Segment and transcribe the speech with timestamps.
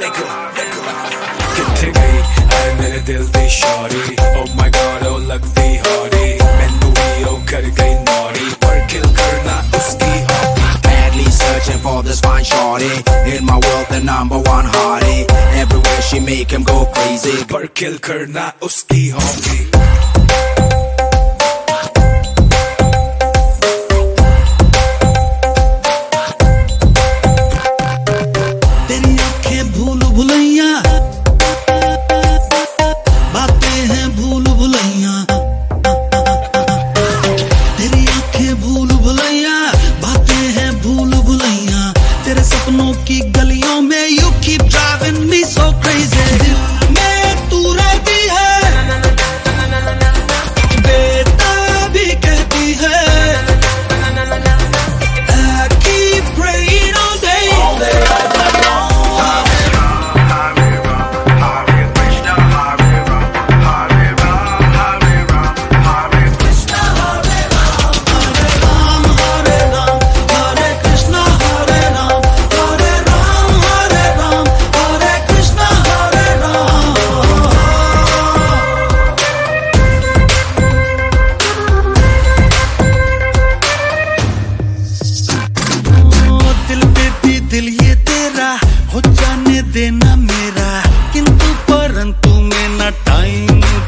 [0.00, 0.24] Lego,
[0.56, 0.82] Lego.
[1.56, 2.22] ਕਿੱਥੇ ਗਈ
[2.54, 7.62] ਐ ਮੇਰੇ ਦਿਲ ਦੀ ਸ਼ੌਰੀ ਓ ਮਾਈ ਗॉड ਓ ਲੱਗਦੀ ਹੌਰੀ ਮੈਨੂੰ ਵੀ ਓ ਕਰ
[7.80, 12.90] ਗਈ ਨੌਰੀ ਪਰ ਕਿਲ ਕਰਨਾ ਉਸਕੀ hobby badly searching for this fine shorty
[13.36, 15.20] in my world the number one hottie
[15.64, 17.36] everywhere she make him go crazy.
[17.52, 19.66] ਪਰ ਕਿਲ ਕਰਨਾ uski ਹੌਬੀ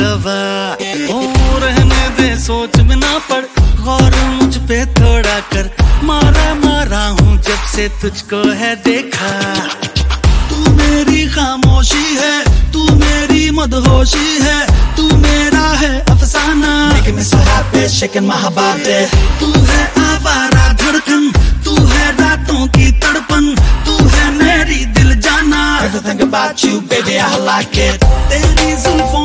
[0.00, 3.42] टाइम ओ रहने दे सोच में ना पड़।
[3.84, 5.70] गौर मुझ पे थोड़ा कर।
[6.04, 9.32] मारा मारा हूँ जब से तुझको है देखा।
[10.50, 12.32] तू मेरी खामोशी है
[12.72, 14.58] तू मेरी मदहोशी है
[14.96, 16.78] तू मेरा है अफसाना।
[18.20, 18.96] My body
[19.40, 21.30] तू है आवारा धड़कन
[21.64, 23.54] तू है रातों की तड़पन
[23.86, 28.04] तू है मेरी दिल जाना। Everything about you, baby, I like it.
[28.30, 29.24] तेरी जुल्फों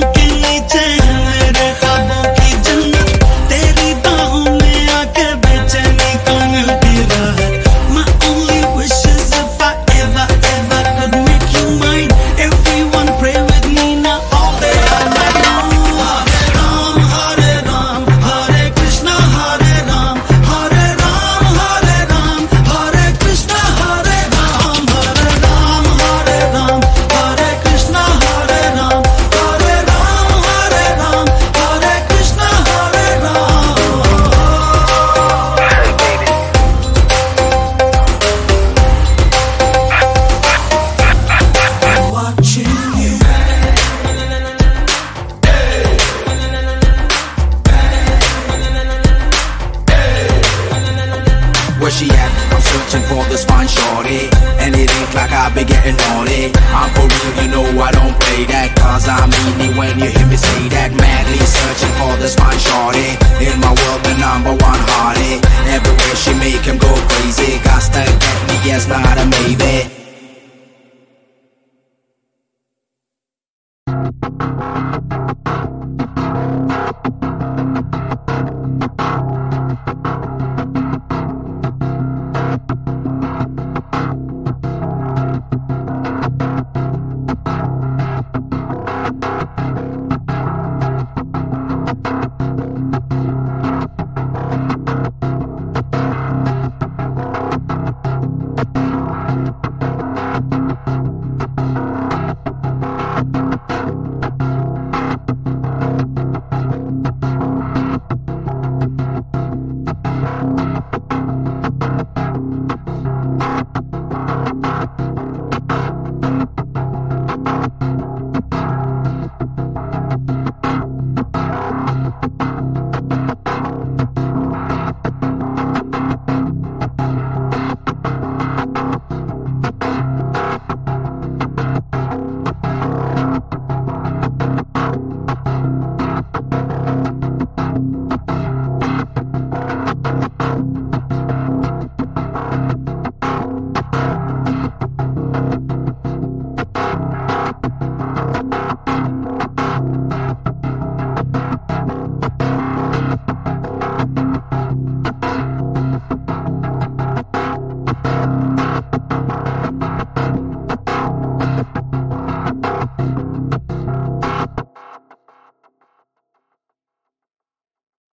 [51.96, 52.32] she at?
[52.52, 54.28] I'm searching for this fine shorty,
[54.60, 56.52] and it ain't like I be getting naughty.
[56.76, 60.12] I'm for real, you know I don't play that, cause I mean it when you
[60.12, 60.92] hear me say that.
[60.92, 65.40] Madly searching for this fine shorty, in my world the number one hottie.
[65.72, 69.26] Everywhere she make him go crazy, got to get me, yes, not a